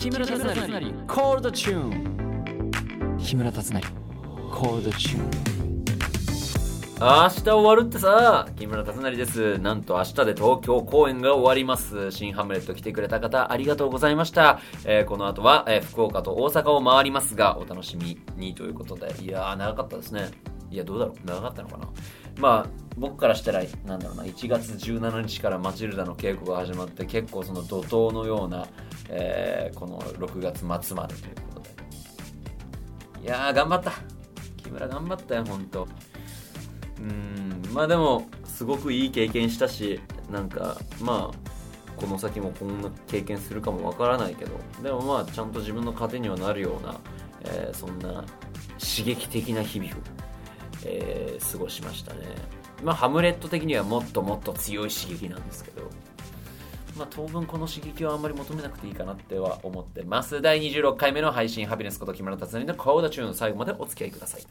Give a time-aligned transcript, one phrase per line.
[0.00, 0.46] 木村達成。
[1.06, 3.82] コールドチューン木村達成。
[4.50, 5.30] コールドチューン
[6.98, 8.48] 明日終わるってさ。
[8.56, 9.58] 木村達成です。
[9.58, 12.10] なんと明日で東京公演が終わります。
[12.12, 19.14] 新ハムレット来てくれた方ありがとうございました、えーこの後は、えー福岡と大阪を回りますがお楽しみにということで。
[19.20, 20.30] いやー長かったですね。
[20.70, 21.26] いやどうだろう。
[21.26, 21.86] 長かったのかな。
[22.38, 24.22] まあ僕からしたらなんだろうな。
[24.22, 28.66] 1月17日からマチルダの稽古が始まって結構その怒涛のような、
[29.12, 31.70] えーこの6月末までということで。
[33.22, 33.92] いやー頑張った。
[34.56, 35.88] 木村頑張ったよ本当。
[37.00, 40.00] うんまあでもすごくいい経験したし
[40.30, 41.50] なんかまあ
[41.96, 44.52] この先もこんな経験するかもわからないけど
[44.82, 46.94] でもまあちゃんと自分の糧にはなるような、
[47.42, 48.24] えーそんな
[48.78, 49.94] 刺激的な日々を、
[50.84, 52.20] えー過ごしましたね。
[52.82, 55.82] まあハムレット的にはもっともっと強い刺激なんですけど。
[57.00, 60.42] まあ当分この刺激はあんまり求めなくていいかなっては思ってます。
[60.42, 64.42] 第26回目の配信ハピネスこと木村達成のコーダチューン最後までお付き合いください。
[64.42, 64.46] ハ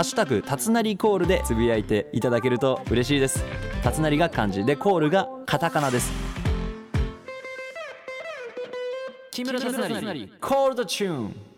[0.00, 3.44] ッシュタグたつなりコールでつぶやいていただけると嬉しいです。
[3.84, 6.10] たつなりが漢字でコールがカタカナです。
[9.30, 10.28] 木村達成。
[10.40, 11.49] コールドチューン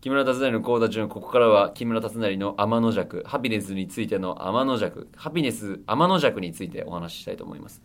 [0.00, 7.82] 木村達成のコーダチューンここからは木村達成の天の弱ハピネスについての天の弱ハピネス天の弱についてお話ししたいと思います。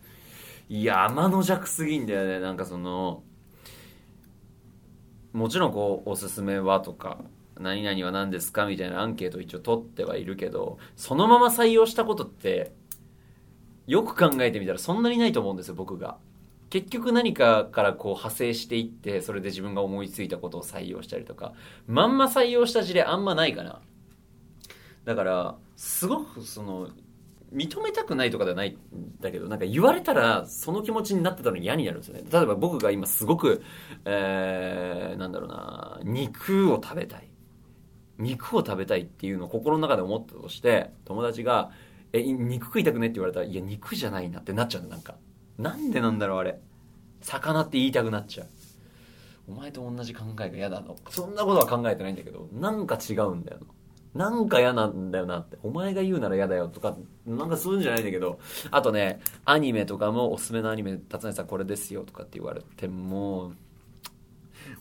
[0.70, 2.40] いや天の弱すぎんだよね。
[2.40, 3.22] なんかその
[5.34, 7.18] もちろんこうおすすめはとか
[7.60, 12.72] 何々は何ですかみたいなアンケート一応取ってはいるけどそのまま採用したことって
[13.86, 16.16] よく考えてみたらそんなにないと思うんですよ僕が。
[16.76, 21.54] 結局何かからこう派生していってそれで自分が思いついたことを採用したりとか。
[21.86, 23.80] まんま採用した事例あんまないかな。
[25.06, 26.90] だからすごくその
[27.50, 28.76] 認めたくないとかではないん
[29.20, 32.24] だけどなんか言われたらその気持ちになってたのに嫌になるんですよね。
[32.30, 33.62] 例えば僕が今すごく、
[34.04, 37.30] えー、なんだろうな肉を食べたい。
[38.18, 41.70] 肉を食べたいっていうのを心の中で思ったとして友達が
[42.12, 45.14] 「え肉食いたくね?」って言われたら「いや肉じゃないな」ってなっちゃうのなんか。
[45.58, 46.60] なんでなんだろうあれ。
[47.26, 48.46] 魚って言いたくなっちゃう。
[49.48, 50.96] お前と同じ考えが嫌だの。
[51.10, 53.58] そんなことは考えてないんだけどなんか違うんだよ
[54.14, 54.28] な。
[54.28, 55.58] なんか嫌なんだよなって。
[55.62, 58.38] お前が言うなら嫌だよとかなんかそういうんじゃないんだけど。
[58.70, 63.52] あとねアニメとかもおすすめのアニメ達成さんこれですよとかって言われても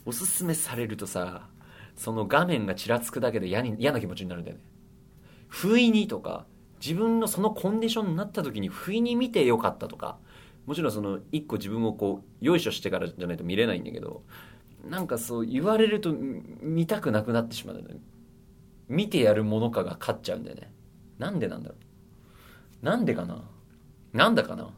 [0.05, 1.47] おすすめされるとさ
[1.95, 4.63] その画面がちらつくだけで嫌に嫌な気持ちになるんだよね。
[5.47, 6.45] 不意にとか
[6.79, 10.17] 自分のそのコンディションになった時に不意に見てよかったとか
[10.65, 14.23] もちろんその一個自分をこうよいしょしてからじゃないと見れないんだけど
[14.89, 18.01] なんかそう言われると見たくなくなってしまうんだよね。
[18.87, 20.71] 見てやるものかが勝っちゃうんだよね。
[21.17, 21.75] なんでなんだろ
[22.81, 22.85] う。
[22.85, 23.43] なんでかな。
[24.13, 24.69] なんだかな。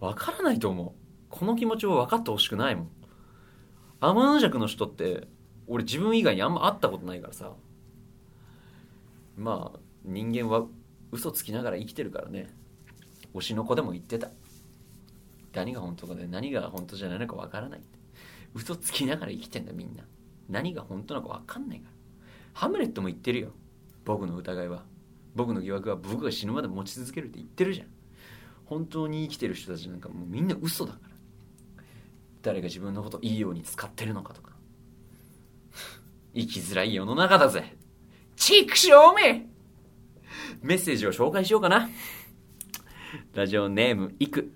[0.00, 0.92] わからないと思う。
[1.28, 2.90] この気持ちを分かってほしくないもん。
[4.00, 5.26] 天の弱の人って
[5.66, 7.52] 俺自分以外にあんま会ったことないからさ。
[9.36, 10.66] まあ人間は
[11.12, 12.48] 嘘つきながら生きてるからね。
[13.36, 14.30] 推しの子でも言ってた。
[15.52, 17.80] 何が本当かで何が本当じゃないのかわからない。
[18.54, 20.04] 嘘つきながら生きてんだみんな。
[20.48, 21.90] 何が本当なのかわかんないから。
[22.54, 23.50] ハムレットも言ってるよ。
[24.04, 24.84] 僕の疑いは。
[25.34, 25.96] 僕の疑惑は。
[25.96, 27.86] 僕が死ぬまで持ち続けるって言ってるじゃん。
[28.64, 31.10] 本当に生きてる人たちなんかもうみんな嘘だから。
[32.42, 34.52] 誰が自分のこといいように使ってるのかとか。
[36.34, 37.76] 生きづらい世の中だぜ。
[38.36, 39.46] チクショーめ。
[40.62, 41.88] メッセージを紹介しようかな。
[43.34, 44.50] ラジオネームいく。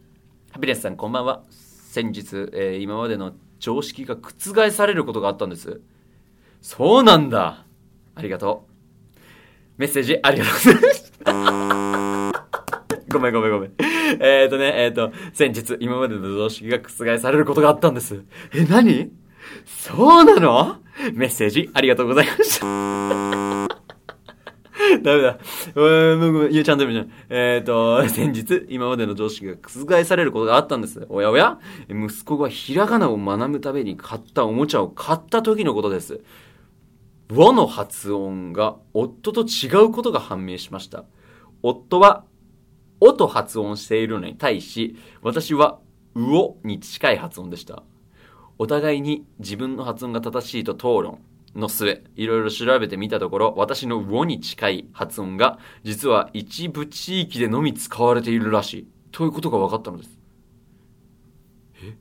[0.51, 1.43] ハピネスさんこんばんは。
[1.51, 5.81] 先日、えー今までの常識が覆されることがあったんです。
[6.63, 7.65] そうなんだ。
[8.15, 8.67] ありがと
[9.17, 9.21] う。
[9.79, 11.11] メッセージありがとうございます。
[13.13, 13.73] ごめんごめんごめん。
[14.21, 18.23] えっ、ー、とねえっ、ー、と先日今までの常識が覆されることがあったんです。
[18.55, 19.11] え何？
[19.67, 20.77] そうなの？
[21.15, 23.30] メッセージありがとうございました。
[25.03, 25.39] ダメだ。
[25.75, 27.11] うーん、ごめんいや、ちゃんと読むじゃん。
[27.31, 31.07] えっ、ー、と、 先日、今までの常識が覆されることがあったんです。
[31.09, 31.59] おやおや
[31.89, 36.21] 息子がひらがなを学ぶために買ったおもちゃを買った時のことです。
[37.33, 41.05] 和の発音が夫と違うことが判明しました。
[41.63, 42.25] 夫は、
[43.01, 45.79] おと発音しているのに対し、私は、
[46.15, 47.83] うおに近い発音でした。
[48.59, 51.21] お互いに自分の発音が正しいと討論
[51.55, 58.89] の末、いろいろ調べてみたところ、私のウオに近い発音が、実は一部地域でのみ使われているらしい。
[59.13, 60.19] ということが分かったのです。
[61.83, 61.97] え？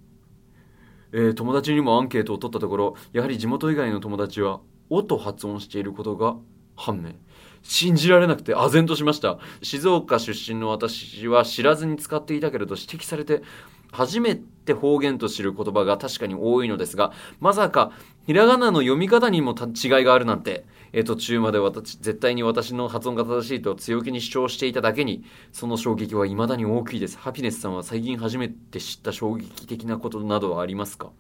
[1.13, 6.36] えー友達にもアンケートを取ったところ、やはり地元以外の友達は、おと発音していることが
[6.75, 7.13] 判明。
[7.62, 9.38] 信じられなくて唖然としました。
[9.62, 13.42] 静岡出身の私は知らずに使っていたけれど指摘されて、
[13.91, 17.91] 初めて方言と知る言葉が確かに多いのですがまさか
[18.27, 27.18] ひらがなの読み方にも違いがあるなんてえ途中まで私絶対に私の発音が正しいと強気に主張していただけにその衝撃は未だに大きいです。
[27.18, 31.12] ハピネスさんは最近初めて知った衝撃的なことなどはありますか？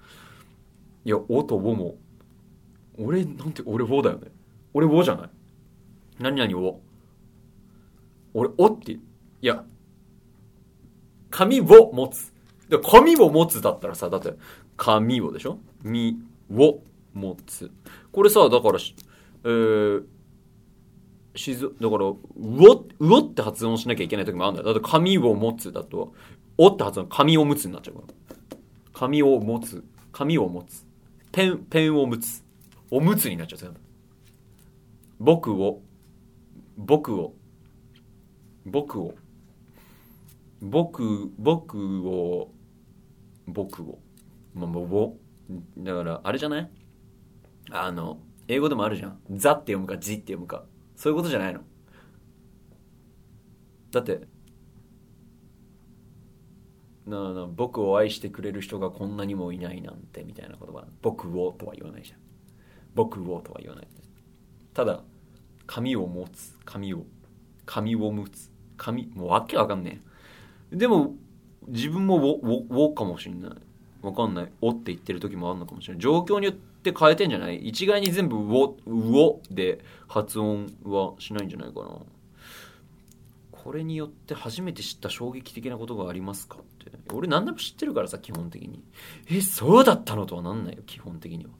[1.05, 1.97] いや「お」と「お」も。
[2.97, 4.31] 俺なんて俺「お」だよね。
[4.73, 5.29] 俺「お」じゃない。
[6.19, 6.81] 何々を
[8.33, 8.93] 俺「お」って。
[8.93, 8.99] い
[9.41, 9.63] や
[11.29, 12.33] 紙を持つ。
[12.69, 14.33] で紙を持つだったらさだって
[14.77, 15.59] 紙をでしょ？
[15.83, 16.17] み
[16.55, 16.79] を
[17.13, 17.71] 持つ。
[18.11, 18.79] これさだから
[19.43, 20.03] えー、
[21.35, 24.73] しずだからうおうおって発音しなきゃいけない時もあるんだよ。
[24.73, 26.13] だって紙を持つだと
[26.57, 28.13] おって発音紙を持つになっちゃうから。
[28.93, 29.83] 紙を持つ。
[30.11, 30.85] 紙を持つ。
[31.31, 32.43] ペンペンを持つ。
[32.91, 33.73] おむつになっちゃう
[35.19, 35.81] 僕を
[36.77, 37.33] 僕を
[38.65, 39.15] 僕を
[40.61, 42.51] 僕僕を
[43.53, 43.99] 僕を。
[44.53, 45.17] まあもうを
[45.77, 46.69] だからあれじゃない？
[47.71, 50.65] あの英語でもあるじゃん「ザ」って読むか「ジ」って読むか。
[50.95, 51.61] そういうことじゃないの。
[53.91, 54.21] だって
[57.05, 62.19] なな僕を愛してくれる人がこんなにもいないなんてみたいな言葉「僕を」とは言わないじゃん
[62.93, 63.87] 「僕を」とは言わない。
[64.73, 65.03] ただ
[65.65, 67.05] 髪を持つ髪を
[67.65, 70.01] 髪を持つ髪もうわけわかんね
[70.71, 70.75] え。
[70.75, 71.15] でも
[71.69, 73.51] 自分もウォウォかもしんない。
[74.01, 76.01] わかんない「お」って言ってる時もあるのかもしれない。
[76.01, 77.57] 状況によって変えてんじゃない？
[77.67, 81.89] 一概に全部「ウォ」ウォで発音はしないんじゃないかな。
[83.51, 86.91] これによって初めて知った衝撃的なことがありますかって。
[87.13, 88.81] 俺何でも知ってるからさ基本的に。
[89.29, 90.25] えそうだったの？
[90.25, 91.51] とはなんないよ基本的には。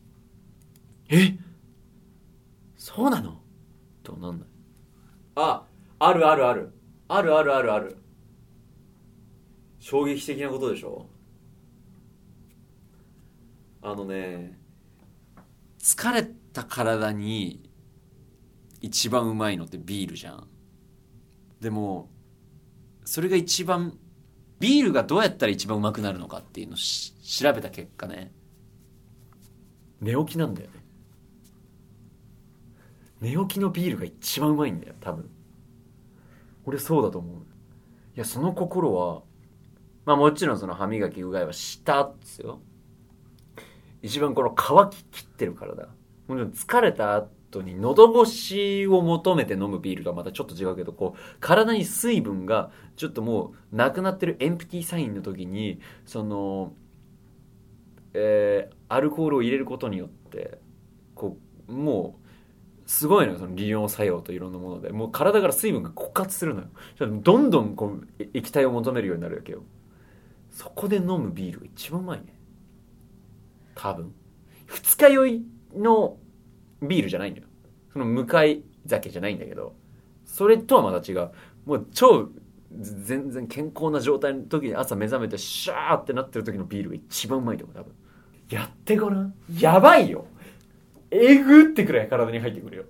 [1.09, 1.37] え？
[2.77, 3.41] そうなの？
[4.01, 4.47] とはなんない。
[5.35, 5.63] あ
[5.99, 6.71] あるあるある。
[7.09, 7.97] あるあるあるある。
[9.79, 11.07] 衝撃的なことでしょ？
[13.81, 14.57] あのね
[15.79, 16.23] 疲れ
[16.53, 17.69] た体に
[18.81, 20.47] 一番うまいのってビールじゃん。
[21.61, 22.09] でも
[23.05, 23.97] それが一番
[24.59, 28.33] ビールがどうやったら一番うまくなるのかっていうのをし調べた結果ね。
[30.01, 30.75] 寝起きなんだよね。
[33.21, 35.29] 寝起きのビールが一番うまいんだよ多分。
[36.65, 37.35] 俺そうだと思う。
[37.35, 37.39] い
[38.15, 39.23] やその心は
[40.09, 42.61] まあもちろんその歯磨きうがいはしたっすよ。
[44.01, 45.83] 一番この乾ききってる体。
[46.27, 56.73] もちろん疲れた後に喉越しを求めて飲むビールとはまたちょっと違うけどこう体に水分がちょっともうなくなってるエンプティサインの時にその
[58.15, 60.57] えーアルコールを入れることによって
[61.13, 63.37] こうもうすごいのよ。
[63.37, 64.89] その利用作用といろんなもので。
[64.89, 66.67] もう体から水分が枯渇するのよ。
[67.21, 69.61] どんどんこう液体を求めるようになるわけよ。
[70.59, 72.37] そこで飲むビールが一番うまいね。
[73.75, 74.13] 多分。
[74.65, 76.17] 二日酔いの
[76.81, 77.47] ビールじゃないんだよ。
[77.93, 79.73] その向かい酒じゃないんだけど。
[80.25, 81.31] それとはまた違う。
[81.65, 82.27] もう超
[82.77, 87.93] 全然健康な状態の時に朝目覚めてシャーってなってる時のビールが一番うまいと思う多分。
[88.49, 89.33] やってごらん。
[89.57, 90.25] やばいよ。
[91.09, 92.83] えぐってくらい体に入ってくるよ。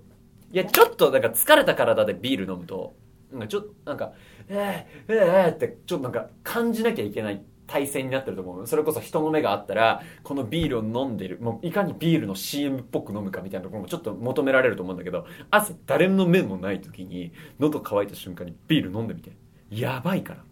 [0.52, 2.96] いやちょっとなんか疲れた体でビール飲むと
[3.32, 4.14] なんかちょっとなんか
[4.48, 7.44] えー、えー、ってちょっとなんか感じなきゃいけない。
[7.70, 8.68] 体勢になってると思う。
[8.68, 19.32] それこそ人の目があったらこのビールを飲んでるもういかにビールの CM っぽく飲むかみたいなところもちょっと求められると思うんだけど朝誰の目もない時に喉乾いた瞬間にビール飲んでみて。
[19.70, 20.44] やばいから。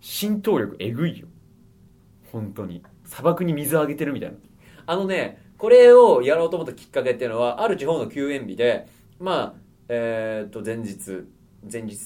[0.00, 1.26] 浸透力えぐいよ。
[2.30, 2.82] 本当に。
[3.04, 4.36] 砂漠に水あげてるみたいな。
[4.86, 8.86] あのねこれをやろうと思ったきっかけっていうのはある地方の休園日で
[9.18, 9.54] まあ
[9.88, 11.26] えーっと前日
[11.70, 11.96] 前日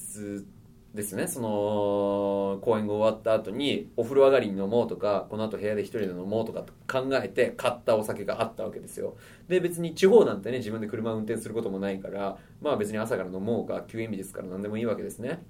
[0.94, 1.28] ですね。
[1.28, 9.16] その公演が終わった後にお風呂上がりに飲もうとかこの後部屋で一人で飲もうとか考えて買ったお酒があったわけですよ。
[9.46, 15.44] で別に地方なんてね自分で車を運転することもないからまあ別に朝から飲もうが休園日ですから何でもいいわけですね。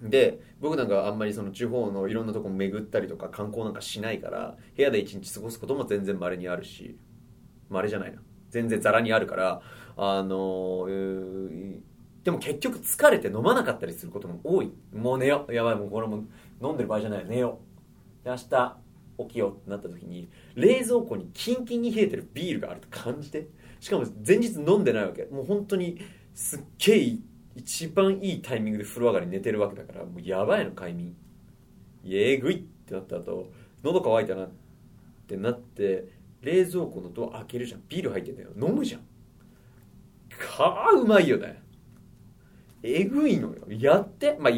[0.00, 6.96] で僕なんかあんまりその地方のいろんなとこ巡ったりとか観光なんかしないから部屋で一日過ごすことも全然稀にあるし
[7.68, 8.22] 稀じゃないな。
[8.48, 9.60] 全然ザラにあるから
[9.98, 11.89] あのー
[12.24, 14.70] でも結局疲れて飲まなかったりすることも多い。
[14.94, 15.54] もう寝よう。
[15.54, 16.24] やばいもうこれも
[16.62, 17.60] 飲んでる場合じゃない寝よ
[18.22, 18.24] う。
[18.24, 18.76] で明日
[19.18, 23.48] 起きようってなった時に冷蔵庫にキンキンに冷えてるビールがあると感じて。
[23.80, 25.24] しかも前日飲んでないわけ。
[25.24, 25.98] もう本当に
[26.34, 27.16] すっげえ
[27.56, 31.16] 一番いいタイミングで風呂上がり寝てるわけだからもうやばいの快眠。
[32.04, 33.50] えぐいってなった後
[33.82, 34.50] 喉乾いたなっ
[35.26, 36.08] てなって
[36.42, 37.82] 冷蔵庫のドア開けるじゃん。
[37.88, 38.50] ビール入ってんだよ。
[38.60, 39.00] 飲むじゃん。
[40.28, 41.62] かあうまいよね。
[42.82, 43.56] えぐいのよ。
[43.68, 44.36] やって。
[44.38, 44.52] まあ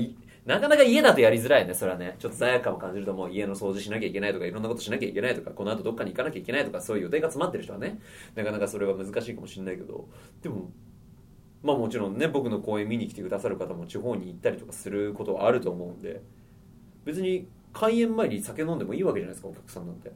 [0.44, 2.16] なかなか家だとやりづらいね、それはね。
[2.18, 8.00] ちょっと罪悪感を感じるともう家の掃除しなきゃいけないとか、いろんなことしなきゃいけないとか、この後どっかに行かなきゃいけないとか、そういう予定が詰まってる人はね、
[8.34, 10.08] なかなかそれは難しいかもしれないけど、
[10.42, 10.72] でも、
[11.62, 16.22] まあもちろんね、僕の公演見に来てくださる方も地方に行ったりとかすることはあると思うんで、
[17.04, 20.10] 別に開演前に酒飲んでもいいわけじゃないですか、お客さんなんて。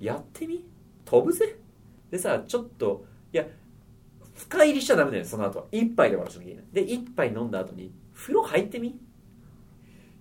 [0.00, 0.64] やってみ？
[1.04, 1.56] 飛ぶぜ？
[2.10, 3.44] でさ、ちょっと、いや、
[4.48, 5.60] 深入りしちゃダメだよ、その後。
[5.60, 5.64] は。
[5.70, 6.86] 一杯で終わらせなきゃいけない。
[6.86, 8.98] で、一杯飲んだ後に、風呂入ってみ？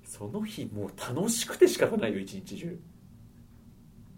[0.06, 2.80] その日もう楽しくて仕方ないよ一日中。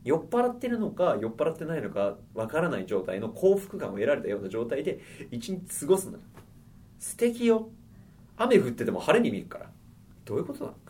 [0.03, 4.99] 酔っ払ってるのか酔っ払ってないのかわからない状態の幸福感を得られたような状態で
[5.31, 6.19] 一日過ごすのよ。
[6.99, 7.69] 素敵よ。
[8.35, 9.69] 雨降ってても晴れに見えるから。
[10.25, 10.73] どういうことだ？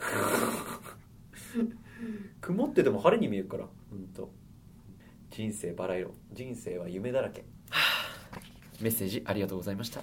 [2.41, 3.65] 曇ってても晴れに見えるから。
[3.89, 4.32] 本当
[5.29, 6.12] 人生バラ色。
[6.32, 7.43] 人生は夢だらけ。
[8.84, 10.02] メッセージありがとうございました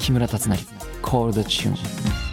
[0.00, 0.58] 木村達成
[1.00, 2.24] コールドチューン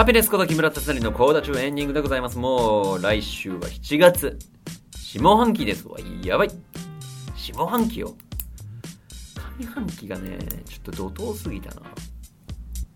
[0.00, 2.38] ハピネスこと木村達成のコーダ中エンディングでございます。
[2.38, 4.38] もう来週は7月。
[4.96, 5.98] 下半期ですわ。
[6.24, 6.50] やばい。
[7.36, 8.16] 下半期よ。
[9.58, 11.82] 上半期がね、ちょっと怒涛すぎたな。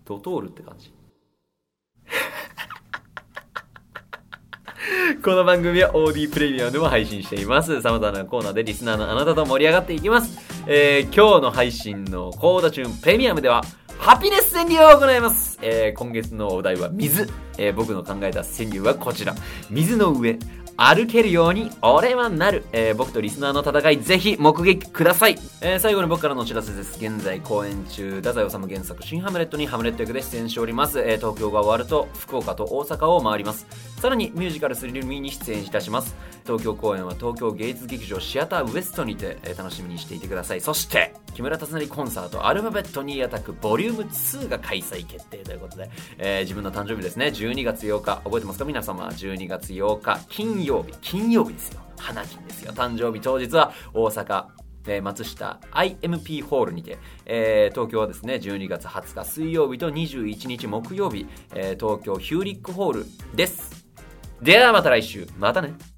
[0.05, 0.91] 怒涛るって感じ。
[5.23, 7.81] この番組は OD プレミアムでも配信しています。
[7.81, 10.39] 様々なコーナーでリスナーのあなたと盛り上がっていきます。
[10.67, 13.63] えー、今日の配信のコーダチューンプレミアムでは、
[13.97, 19.33] ハピネス川柳を行います、えー、今月のお題は水、えー、僕の考えた川柳はこちら
[19.69, 20.37] 水の上
[20.77, 26.97] 歩けるように俺はなる、えー、僕とリスナーの戦いぜひ目撃ください、えー、最後に僕からのお知らせです。
[27.03, 33.65] 現在公演中太宰治原作新ハムレットにハムレット役で出演しております、えー、東京が終わると福岡と大阪を回ります。
[33.99, 36.15] さらにミュージカルスリルミーに出演いたします。
[36.45, 40.61] 東京公演は東京芸術劇場シアターウエストにて、えー、楽しみにしていてください。
[40.61, 47.27] そして木村達成コンサートアルファベットにアタックボリューム2が開催決定ということで、えー、自分の誕生日ですね。
[47.27, 48.21] 12月8日。
[48.23, 48.65] 覚えてますか？
[48.65, 50.93] 皆様12月8日金曜日。
[51.01, 51.81] 金曜日ですよ。
[51.97, 52.71] 花金ですよ。
[52.73, 54.45] 誕生日当日は大阪
[54.87, 61.25] え、松下 IMP ホールにて、えー、東京はですね12月20日水曜日と21日木曜日、
[61.55, 63.87] えー、東京ヒューリックホールです。
[64.43, 65.27] ではまた来週。
[65.39, 65.94] またね。